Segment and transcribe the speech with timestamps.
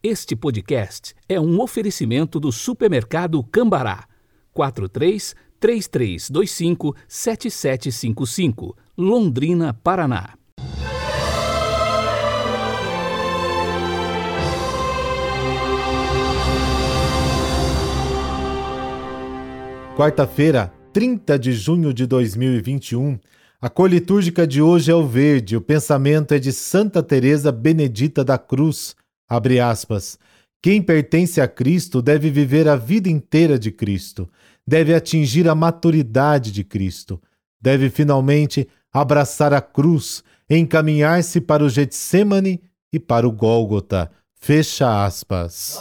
[0.00, 4.06] Este podcast é um oferecimento do supermercado Cambará.
[4.52, 10.34] 43 3325 7755, Londrina, Paraná.
[19.96, 23.18] Quarta-feira, 30 de junho de 2021.
[23.60, 25.56] A cor litúrgica de hoje é o verde.
[25.56, 28.94] O pensamento é de Santa Teresa Benedita da Cruz.
[29.28, 30.18] Abre aspas.
[30.62, 34.28] Quem pertence a Cristo deve viver a vida inteira de Cristo,
[34.66, 37.20] deve atingir a maturidade de Cristo,
[37.60, 42.60] deve finalmente abraçar a cruz, encaminhar-se para o Getsemane
[42.92, 44.10] e para o Gólgota.
[44.34, 45.78] Fecha aspas.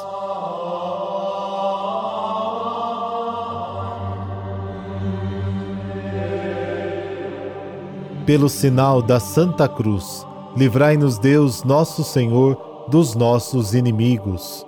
[8.27, 14.65] Pelo sinal da Santa Cruz, livrai-nos Deus, nosso Senhor, dos nossos inimigos.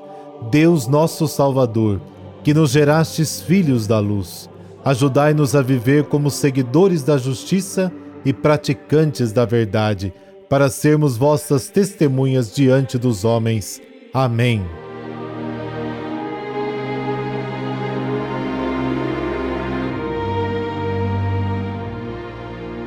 [0.52, 2.02] Deus, nosso Salvador,
[2.44, 4.50] que nos gerastes filhos da luz,
[4.84, 7.92] ajudai-nos a viver como seguidores da justiça
[8.24, 10.14] e praticantes da verdade,
[10.50, 13.82] para sermos vossas testemunhas diante dos homens.
[14.14, 14.64] Amém.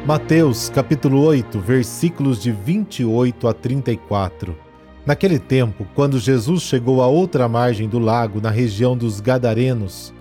[0.04, 4.71] Mateus capítulo 8, versículos de 28 a 34.
[5.04, 10.14] Naquele tempo, quando Jesus chegou à outra margem do lago, na região dos Gadarenos,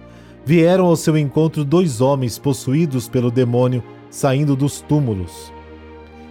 [0.44, 5.54] vieram ao seu encontro dois homens possuídos pelo demônio saindo dos túmulos.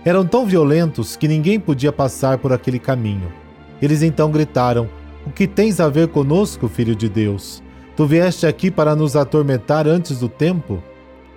[0.04, 3.32] Eram tão violentos que ninguém podia passar por aquele caminho.
[3.80, 4.88] Eles então gritaram:
[5.24, 7.62] O que tens a ver conosco, filho de Deus?
[7.96, 10.82] Tu vieste aqui para nos atormentar antes do tempo?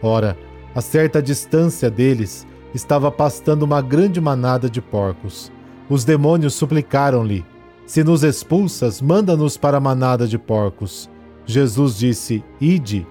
[0.01, 0.35] Ora,
[0.73, 5.51] a certa distância deles estava pastando uma grande manada de porcos.
[5.89, 7.45] Os demônios suplicaram-lhe:
[7.85, 11.09] Se nos expulsas, manda-nos para a manada de porcos.
[11.45, 13.05] Jesus disse: Ide.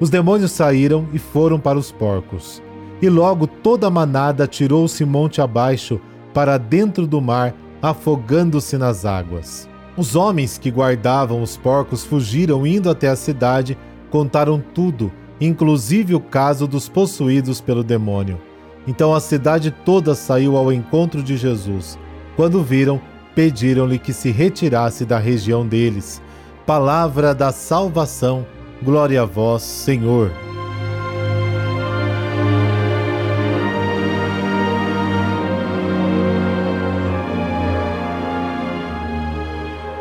[0.00, 2.62] Os demônios saíram e foram para os porcos.
[3.00, 6.00] E logo toda a manada tirou-se monte abaixo
[6.34, 9.68] para dentro do mar, afogando-se nas águas.
[9.96, 13.76] Os homens que guardavam os porcos fugiram indo até a cidade,
[14.10, 18.40] contaram tudo inclusive o caso dos possuídos pelo demônio.
[18.88, 21.98] Então a cidade toda saiu ao encontro de Jesus.
[22.34, 22.98] Quando viram,
[23.34, 26.22] pediram-lhe que se retirasse da região deles.
[26.64, 28.46] Palavra da salvação,
[28.82, 30.32] glória a vós, Senhor.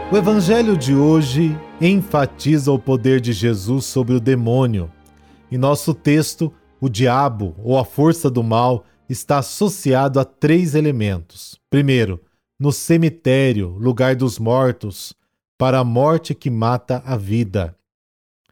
[0.10, 4.90] O Evangelho de hoje enfatiza o poder de Jesus sobre o demônio.
[5.52, 11.60] Em nosso texto, o diabo ou a força do mal está associado a três elementos.
[11.70, 12.22] Primeiro,
[12.60, 15.14] no cemitério, lugar dos mortos,
[15.58, 17.76] para a morte que mata a vida.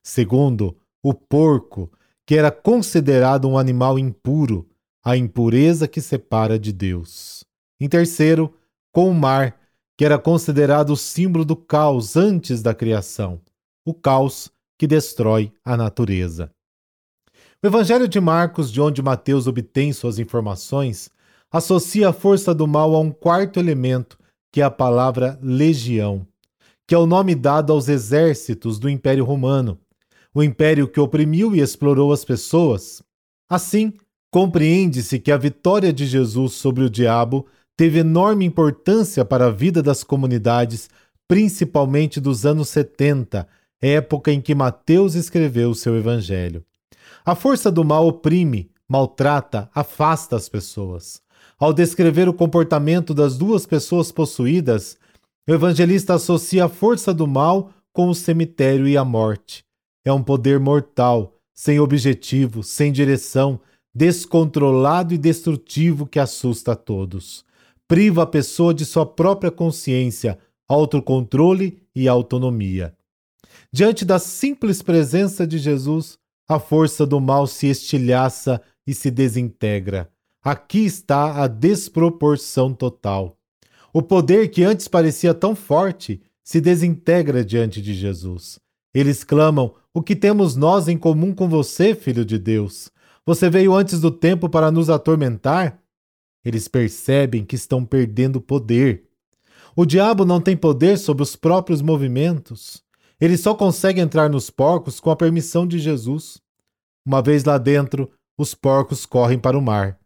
[0.01, 1.91] Segundo, o porco,
[2.25, 4.67] que era considerado um animal impuro,
[5.03, 7.43] a impureza que separa de Deus.
[7.79, 8.53] Em terceiro,
[8.91, 9.59] com o mar,
[9.97, 13.39] que era considerado o símbolo do caos antes da criação,
[13.85, 16.51] o caos que destrói a natureza.
[17.65, 21.09] O Evangelho de Marcos, de onde Mateus obtém suas informações,
[21.51, 24.19] associa a força do mal a um quarto elemento,
[24.51, 26.27] que é a palavra legião,
[26.85, 29.79] que é o nome dado aos exércitos do Império Romano,
[30.31, 33.01] o império que oprimiu e explorou as pessoas.
[33.49, 33.93] Assim,
[34.29, 39.81] compreende-se que a vitória de Jesus sobre o diabo teve enorme importância para a vida
[39.81, 40.87] das comunidades,
[41.27, 43.47] principalmente dos anos 70,
[43.81, 46.63] época em que Mateus escreveu o seu evangelho.
[47.25, 51.19] A força do mal oprime, maltrata, afasta as pessoas.
[51.57, 54.95] Ao descrever o comportamento das duas pessoas possuídas,
[55.49, 59.65] o evangelista associa a força do mal com o cemitério e a morte.
[60.05, 63.59] É um poder mortal, sem objetivo, sem direção,
[63.91, 67.43] descontrolado e destrutivo que assusta a todos.
[67.87, 70.37] Priva a pessoa de sua própria consciência,
[70.67, 72.95] autocontrole e autonomia.
[73.71, 80.09] Diante da simples presença de Jesus, a força do mal se estilhaça e se desintegra.
[80.43, 83.37] Aqui está a desproporção total.
[83.91, 88.59] O poder que antes parecia tão forte se desintegra diante de Jesus.
[88.93, 92.91] Eles clamam: O que temos nós em comum com você, filho de Deus?
[93.25, 95.81] Você veio antes do tempo para nos atormentar?
[96.43, 99.05] Eles percebem que estão perdendo poder.
[99.75, 102.84] O diabo não tem poder sobre os próprios movimentos.
[103.19, 106.41] Ele só consegue entrar nos porcos com a permissão de Jesus.
[107.05, 109.97] Uma vez lá dentro, os porcos correm para o mar.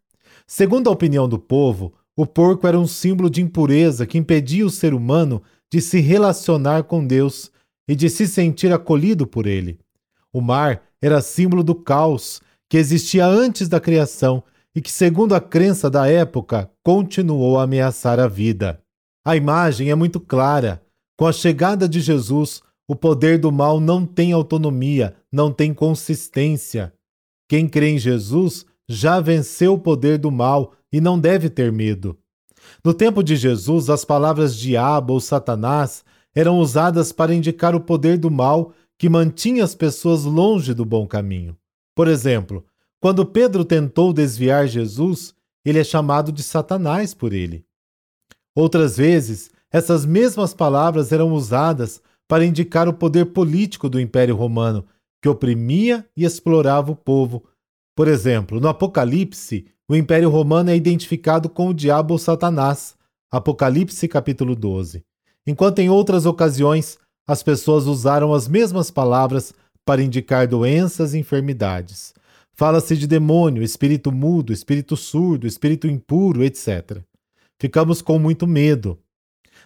[0.46, 4.70] Segundo a opinião do povo, o porco era um símbolo de impureza que impedia o
[4.70, 5.42] ser humano
[5.72, 7.52] de se relacionar com Deus
[7.88, 9.80] e de se sentir acolhido por Ele.
[10.32, 14.44] O mar era símbolo do caos que existia antes da criação
[14.76, 18.82] e que, segundo a crença da época, continuou a ameaçar a vida.
[19.26, 20.82] A imagem é muito clara.
[21.18, 26.92] Com a chegada de Jesus, o poder do mal não tem autonomia, não tem consistência.
[27.48, 32.18] Quem crê em Jesus já venceu o poder do mal e não deve ter medo.
[32.84, 36.04] No tempo de Jesus, as palavras diabo ou Satanás
[36.34, 41.06] eram usadas para indicar o poder do mal que mantinha as pessoas longe do bom
[41.06, 41.56] caminho.
[41.96, 42.66] Por exemplo,
[43.00, 47.64] quando Pedro tentou desviar Jesus, ele é chamado de Satanás por ele.
[48.56, 54.86] Outras vezes, essas mesmas palavras eram usadas para indicar o poder político do Império Romano,
[55.20, 57.44] que oprimia e explorava o povo.
[57.96, 62.96] Por exemplo, no Apocalipse, o Império Romano é identificado com o diabo ou Satanás.
[63.32, 65.04] Apocalipse capítulo 12.
[65.48, 69.54] Enquanto em outras ocasiões as pessoas usaram as mesmas palavras
[69.84, 72.14] para indicar doenças e enfermidades.
[72.54, 77.02] Fala-se de demônio, espírito mudo, espírito surdo, espírito impuro, etc.
[77.60, 79.00] Ficamos com muito medo.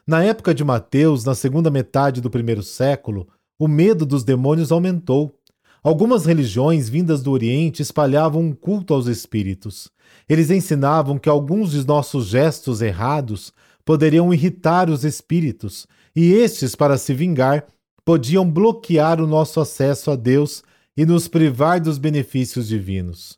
[0.06, 3.26] Na época de Mateus, na segunda metade do primeiro século,
[3.58, 5.40] o medo dos demônios aumentou.
[5.82, 9.90] Algumas religiões vindas do Oriente espalhavam um culto aos espíritos.
[10.28, 13.54] Eles ensinavam que alguns de nossos gestos errados
[13.86, 17.66] poderiam irritar os espíritos, e estes, para se vingar,
[18.06, 20.64] podiam bloquear o nosso acesso a Deus
[20.98, 23.38] e nos privar dos benefícios divinos.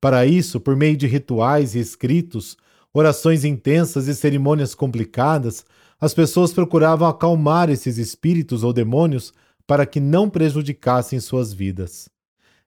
[0.00, 2.56] Para isso, por meio de rituais e escritos,
[2.92, 5.64] orações intensas e cerimônias complicadas,
[6.00, 9.32] as pessoas procuravam acalmar esses espíritos ou demônios
[9.66, 12.08] para que não prejudicassem suas vidas.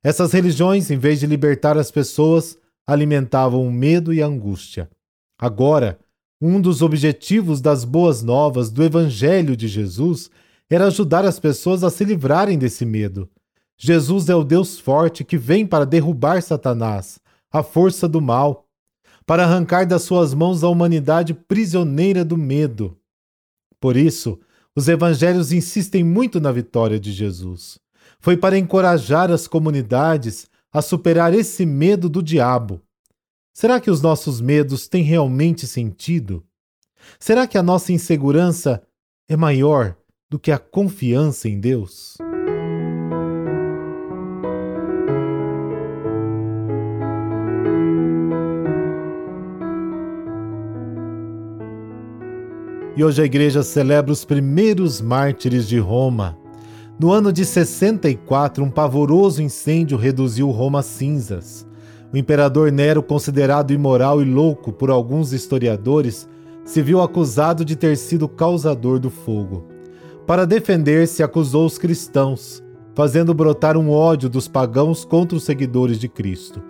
[0.04, 4.90] Essas religiões, em vez de libertar as pessoas, alimentavam o medo e a angústia.
[5.38, 6.00] Agora,
[6.42, 10.30] um dos objetivos das boas novas do Evangelho de Jesus
[10.70, 13.30] era ajudar as pessoas a se livrarem desse medo.
[13.78, 17.20] Jesus é o Deus forte que vem para derrubar Satanás,
[17.52, 18.68] a força do mal,
[19.26, 22.99] para arrancar das suas mãos a humanidade prisioneira do medo.
[23.80, 24.40] Por isso,
[24.76, 27.80] os evangelhos insistem muito na vitória de Jesus.
[28.20, 32.81] Foi para encorajar as comunidades a superar esse medo do diabo.
[33.54, 36.44] Será que os nossos medos têm realmente sentido?
[37.20, 38.81] Será que a nossa insegurança
[39.28, 39.96] é maior
[40.30, 42.18] do que a confiança em Deus?
[52.96, 56.38] E hoje a igreja celebra os primeiros mártires de Roma.
[57.00, 61.66] No ano de 64, um pavoroso incêndio reduziu Roma a cinzas.
[62.12, 66.28] O imperador Nero, considerado imoral e louco por alguns historiadores,
[66.66, 69.66] se viu acusado de ter sido causador do fogo.
[70.28, 72.64] Para defender-se, acusou os cristãos,
[72.94, 76.62] fazendo brotar um ódio dos pagãos contra os seguidores de Cristo.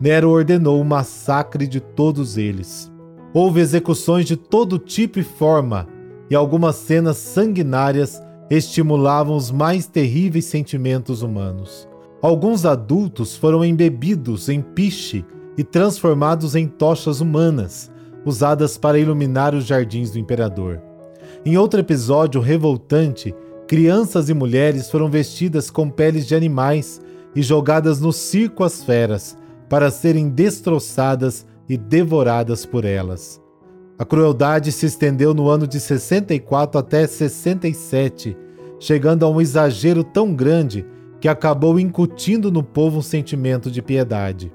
[0.00, 2.92] Nero ordenou o massacre de todos eles.
[3.32, 5.86] Houve execuções de todo tipo e forma,
[6.30, 8.20] e algumas cenas sanguinárias
[8.50, 11.86] estimulavam os mais terríveis sentimentos humanos.
[12.22, 15.24] Alguns adultos foram embebidos em piche
[15.56, 17.90] e transformados em tochas humanas,
[18.24, 20.80] usadas para iluminar os jardins do imperador.
[21.44, 23.34] Em outro episódio revoltante,
[23.66, 27.00] crianças e mulheres foram vestidas com peles de animais
[27.36, 29.36] e jogadas no circo às feras
[29.68, 33.40] para serem destroçadas e devoradas por elas.
[33.98, 38.36] A crueldade se estendeu no ano de 64 até 67,
[38.78, 40.86] chegando a um exagero tão grande
[41.20, 44.52] que acabou incutindo no povo um sentimento de piedade.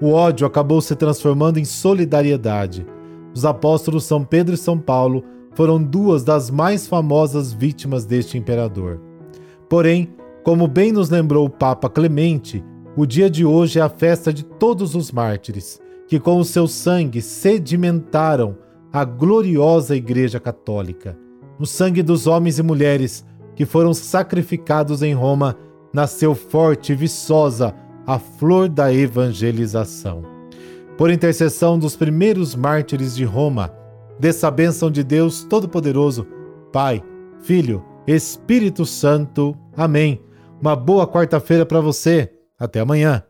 [0.00, 2.86] O ódio acabou se transformando em solidariedade.
[3.34, 5.24] Os apóstolos São Pedro e São Paulo
[5.54, 9.00] foram duas das mais famosas vítimas deste imperador.
[9.68, 12.64] Porém, como bem nos lembrou o Papa Clemente,
[12.96, 15.80] o dia de hoje é a festa de todos os mártires,
[16.12, 18.58] que com o seu sangue sedimentaram
[18.92, 21.16] a gloriosa Igreja Católica.
[21.58, 23.24] No sangue dos homens e mulheres
[23.56, 25.56] que foram sacrificados em Roma,
[25.90, 27.74] nasceu forte e viçosa
[28.06, 30.22] a flor da evangelização.
[30.98, 33.72] Por intercessão dos primeiros mártires de Roma,
[34.20, 36.26] dessa bênção de Deus Todo-Poderoso,
[36.70, 37.02] Pai,
[37.40, 39.56] Filho, Espírito Santo.
[39.74, 40.20] Amém.
[40.60, 42.30] Uma boa quarta-feira para você.
[42.58, 43.24] Até amanhã.